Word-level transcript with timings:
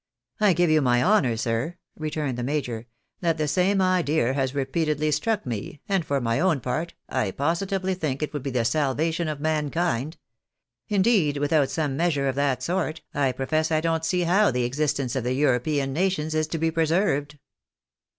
"I 0.39 0.53
give 0.53 0.71
you 0.71 0.81
my 0.81 1.03
honour, 1.03 1.37
sir," 1.37 1.77
returned 1.95 2.35
the 2.35 2.41
major, 2.41 2.87
"that 3.19 3.37
the 3.37 3.47
same 3.47 3.79
idea 3.83 4.33
has 4.33 4.55
repeatedly 4.55 5.11
struck 5.11 5.45
me, 5.45 5.79
and 5.87 6.03
for 6.03 6.19
my 6.19 6.39
own 6.39 6.59
part 6.59 6.95
I 7.07 7.29
posi 7.29 7.67
tively 7.67 7.95
tliink 7.95 8.23
it 8.23 8.33
would 8.33 8.41
be 8.41 8.49
the 8.49 8.65
salvation 8.65 9.27
of 9.27 9.39
mankind. 9.39 10.17
Indeed, 10.87 11.37
with 11.37 11.53
out 11.53 11.69
some 11.69 11.97
measure 11.97 12.27
of 12.27 12.33
that 12.33 12.63
sort, 12.63 13.01
I 13.13 13.31
profess 13.31 13.71
I 13.71 13.79
don't 13.79 14.03
see 14.03 14.21
how 14.23 14.49
the 14.49 14.63
existence 14.63 15.15
of 15.15 15.23
the 15.23 15.39
Em'opean 15.39 15.89
nations 15.91 16.33
is 16.33 16.47
to 16.47 16.57
be 16.57 16.71
preserved." 16.71 17.37